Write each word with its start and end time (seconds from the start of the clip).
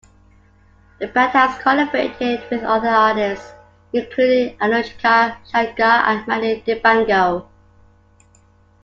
The 0.97 1.09
band 1.09 1.33
has 1.33 1.59
collaborated 1.61 2.49
with 2.49 2.63
other 2.63 2.89
artists, 2.89 3.53
including 3.93 4.57
Anoushka 4.57 5.37
Shankar 5.51 6.05
and 6.09 6.27
Manu 6.27 6.59
Dibango. 6.63 7.47